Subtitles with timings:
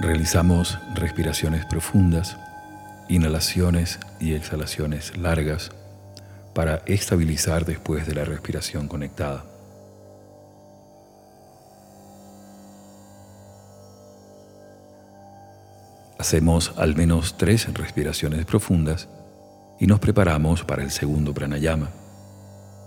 [0.00, 2.36] Realizamos respiraciones profundas,
[3.08, 5.72] inhalaciones y exhalaciones largas
[6.54, 9.44] para estabilizar después de la respiración conectada.
[16.16, 19.08] Hacemos al menos tres respiraciones profundas
[19.80, 21.90] y nos preparamos para el segundo pranayama.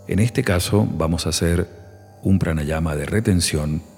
[0.08, 1.68] En este caso vamos a hacer
[2.24, 3.91] un pranayama de retención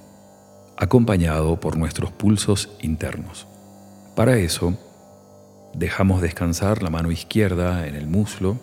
[0.78, 3.48] acompañado por nuestros pulsos internos.
[4.16, 4.78] Para eso,
[5.74, 8.58] dejamos descansar la mano izquierda en el muslo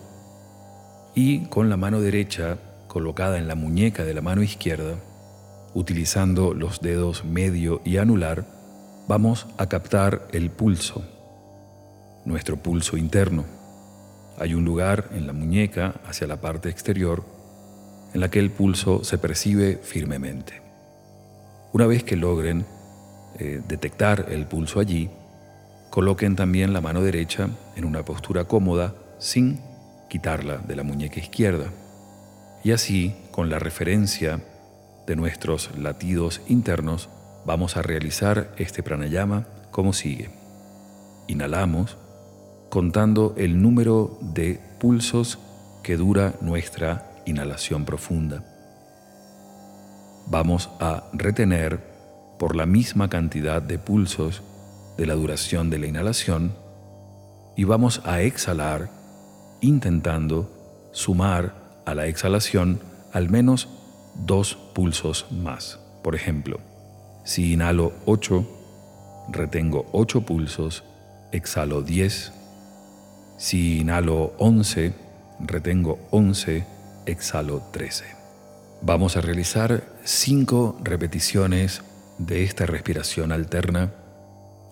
[1.13, 4.95] y con la mano derecha colocada en la muñeca de la mano izquierda,
[5.73, 8.45] utilizando los dedos medio y anular,
[9.07, 11.03] vamos a captar el pulso,
[12.25, 13.45] nuestro pulso interno.
[14.37, 17.23] Hay un lugar en la muñeca hacia la parte exterior
[18.13, 20.70] en la que el pulso se percibe firmemente.
[21.73, 22.65] Una vez que logren
[23.39, 25.09] eh, detectar el pulso allí,
[25.89, 29.61] coloquen también la mano derecha en una postura cómoda sin
[30.09, 31.67] quitarla de la muñeca izquierda.
[32.63, 34.41] Y así, con la referencia
[35.07, 37.09] de nuestros latidos internos,
[37.45, 40.29] vamos a realizar este pranayama como sigue.
[41.27, 41.97] Inhalamos
[42.69, 45.39] contando el número de pulsos
[45.83, 48.50] que dura nuestra inhalación profunda.
[50.31, 51.81] Vamos a retener
[52.39, 54.41] por la misma cantidad de pulsos
[54.97, 56.55] de la duración de la inhalación
[57.57, 58.89] y vamos a exhalar
[59.59, 61.53] intentando sumar
[61.85, 62.79] a la exhalación
[63.11, 63.67] al menos
[64.25, 65.81] dos pulsos más.
[66.01, 66.61] Por ejemplo,
[67.25, 70.85] si inhalo 8, retengo 8 pulsos,
[71.33, 72.31] exhalo 10.
[73.35, 74.93] Si inhalo 11,
[75.41, 76.65] retengo 11,
[77.05, 78.20] exhalo 13.
[78.83, 81.83] Vamos a realizar 5 repeticiones
[82.17, 83.93] de esta respiración alterna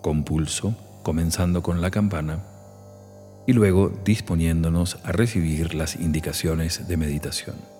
[0.02, 0.74] con pulso,
[1.04, 2.40] comenzando con la campana
[3.46, 7.79] y luego disponiéndonos a recibir las indicaciones de meditación.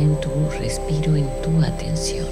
[0.00, 2.26] Mantén tu respiro en tu atención.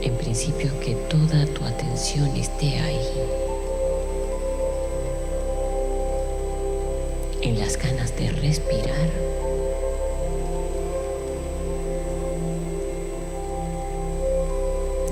[0.00, 3.08] En principio que toda tu atención esté ahí.
[7.40, 9.10] En las ganas de respirar.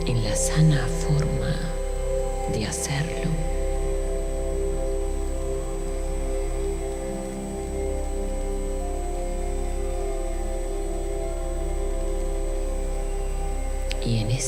[0.06, 1.52] En la sana forma
[2.54, 3.49] de hacerlo.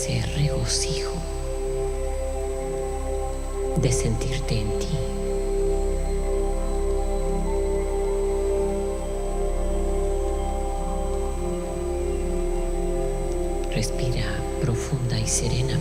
[0.02, 1.12] Ese regocijo
[3.76, 4.88] de sentirte en ti.
[13.72, 14.24] Respira
[14.60, 15.71] profunda y serenamente.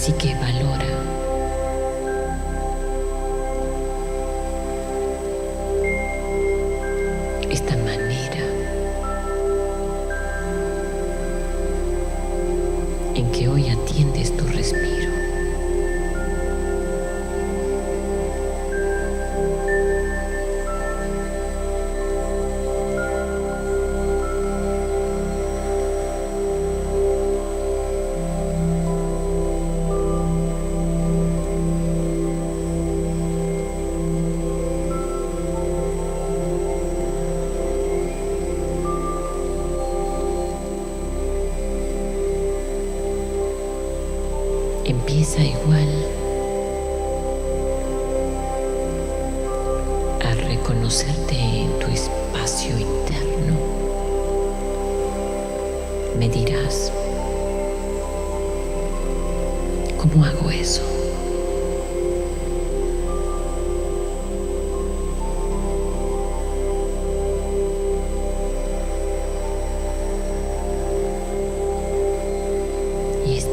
[0.00, 1.19] así que valora.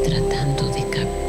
[0.08, 1.27] tratando de captar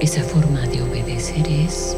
[0.00, 1.89] Esa forma de obedecer es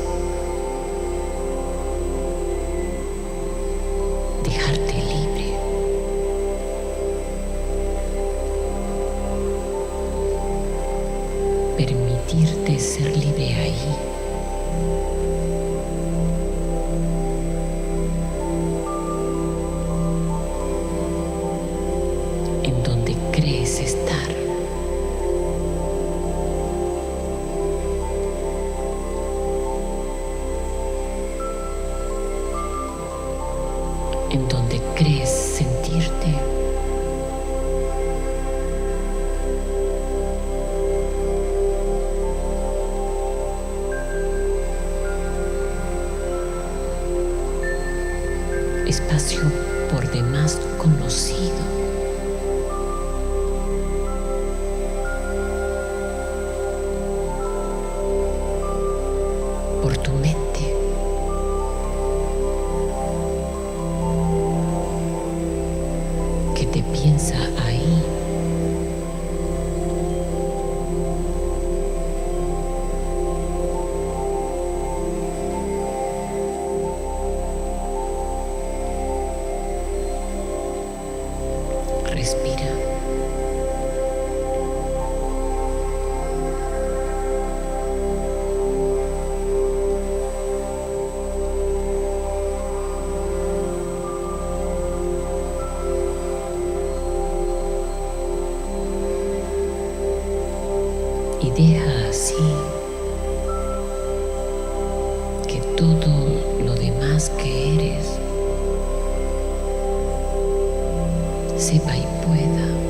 [111.62, 112.82] sepa y pueda.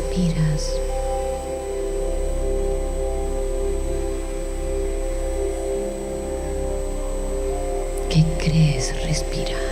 [0.00, 0.72] Respiras,
[8.08, 9.69] ¿qué crees respirar?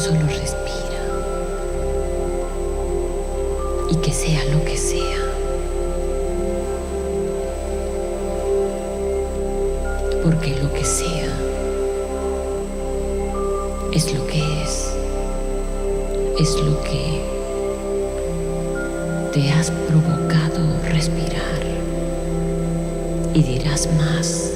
[0.00, 1.02] Solo respira
[3.90, 5.18] y que sea lo que sea.
[10.24, 11.28] Porque lo que sea
[13.92, 14.90] es lo que es,
[16.38, 17.20] es lo que
[19.34, 21.60] te has provocado respirar
[23.34, 24.49] y dirás más.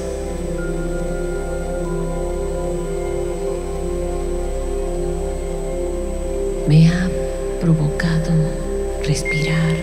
[9.07, 9.75] Respirar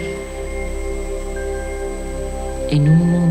[2.71, 3.22] en un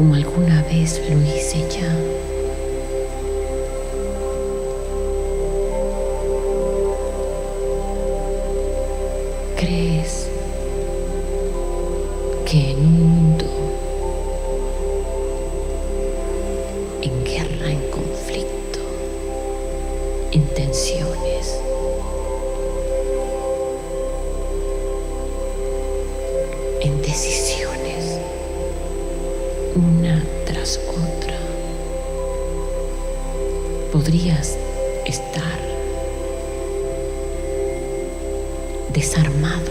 [0.00, 1.94] como alguna vez lo hice ya,
[9.58, 10.26] ¿crees
[12.46, 13.44] que en un mundo
[17.02, 18.78] en guerra, en conflicto,
[20.32, 21.60] en tensiones,
[26.80, 27.49] en decisiones,
[33.92, 34.56] podrías
[35.04, 35.58] estar
[38.92, 39.70] desarmado.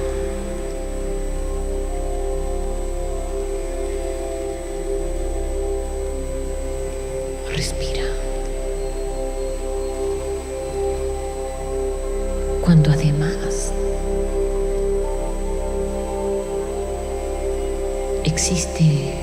[7.55, 8.03] Respira.
[12.61, 13.71] Cuando además
[18.25, 19.18] existe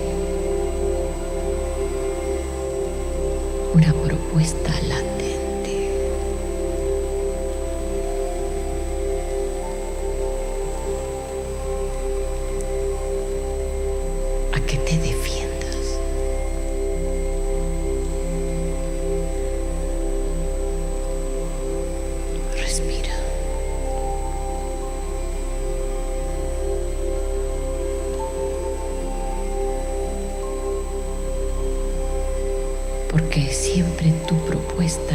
[33.08, 35.14] Porque siempre tu propuesta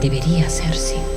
[0.00, 1.10] debería ser simple.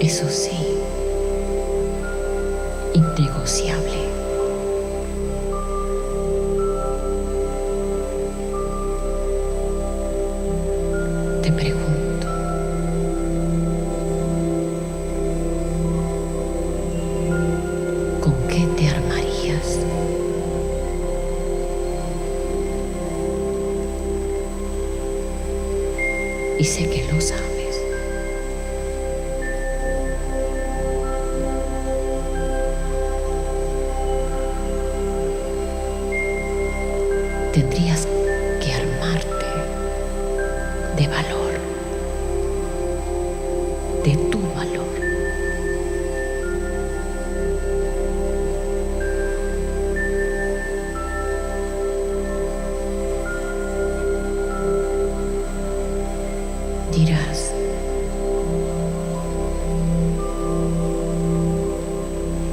[0.00, 0.50] Eso sí,
[2.94, 4.07] innegociable.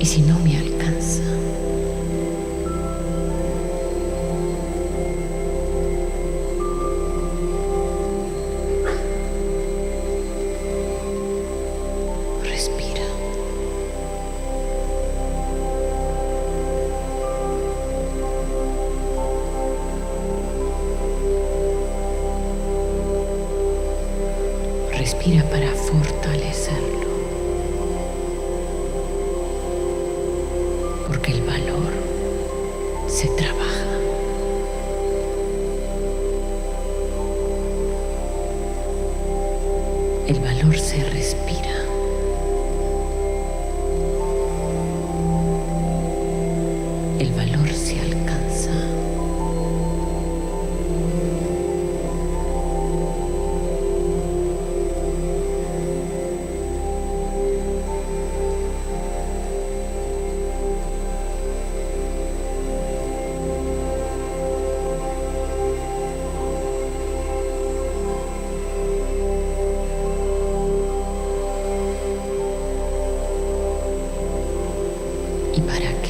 [0.05, 0.44] ¿Y si no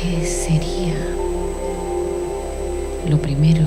[0.06, 0.94] qué sería
[3.10, 3.65] lo primero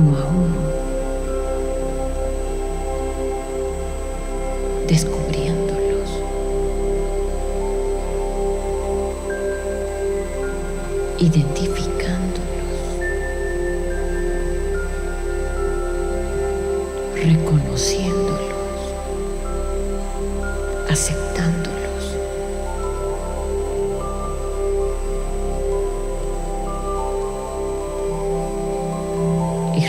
[0.00, 0.29] Wow.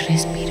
[0.10, 0.51] Y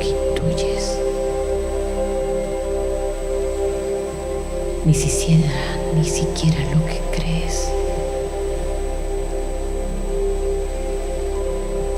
[4.85, 7.69] ni siquiera, ni siquiera lo que crees,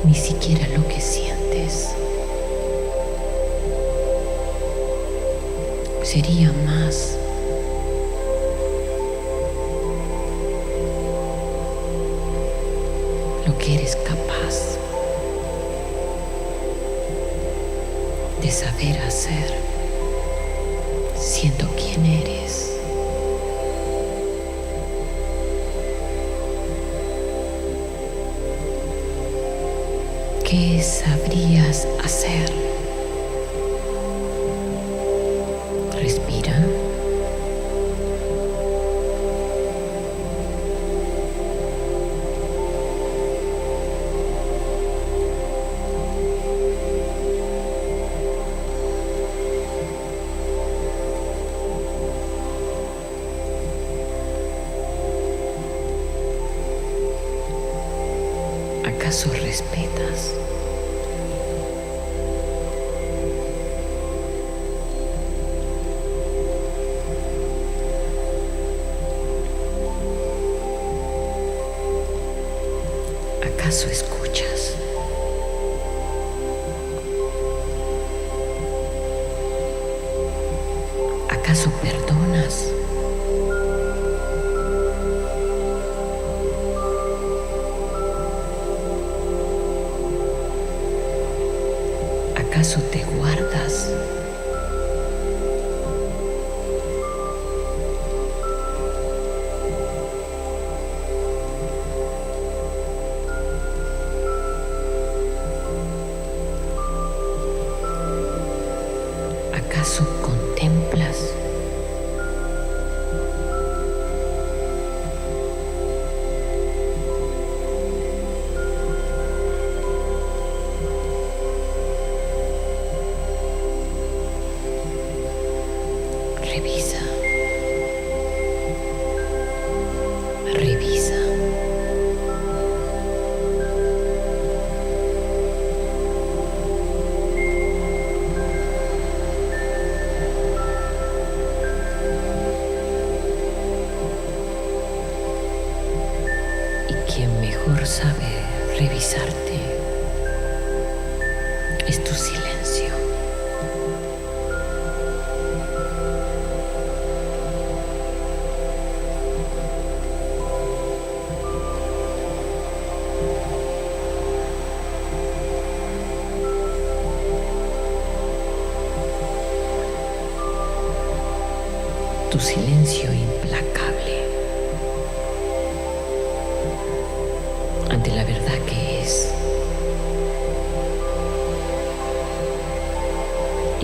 [0.06, 1.90] ni siquiera lo que sientes.
[6.04, 7.18] Sería más
[13.48, 14.24] lo que eres capaz.
[18.44, 19.63] de saber hacer,
[30.54, 32.48] ¿Qué sabrías hacer?
[36.00, 36.73] respetas.
[109.84, 111.43] ¿Acaso contemplas?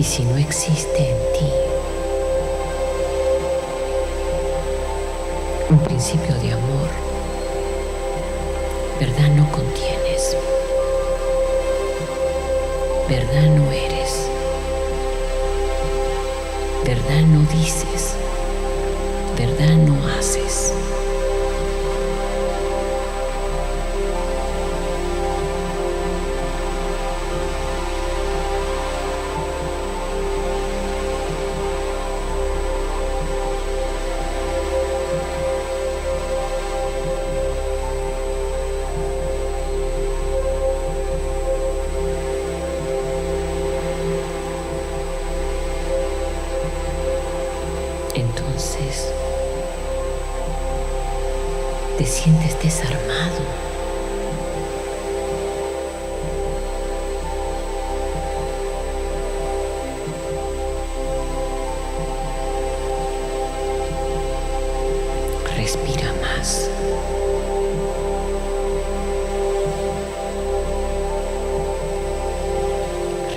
[0.00, 1.52] Y si no existe en ti
[5.68, 6.88] un principio de amor,
[8.98, 10.38] verdad no contienes,
[13.10, 14.26] verdad no eres,
[16.86, 18.14] verdad no dices.
[19.36, 20.79] Verdad no haces.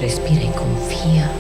[0.04, 1.32] Respira y confía.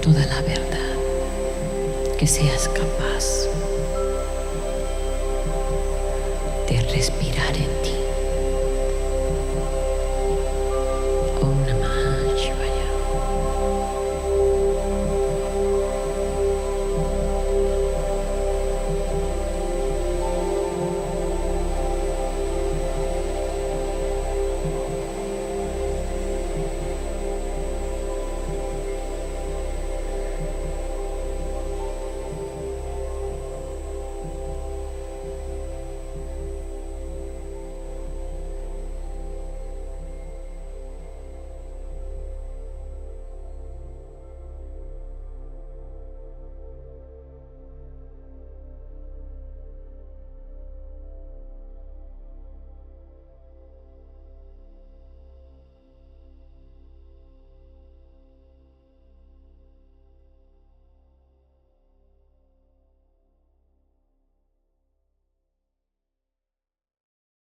[0.00, 0.78] Toda la verdad
[2.18, 3.47] que seas capaz.